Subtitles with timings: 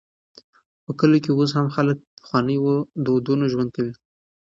[0.83, 2.71] په کلیو کې اوس هم خلک په پخوانيو
[3.05, 3.93] دودونو ژوند کوي.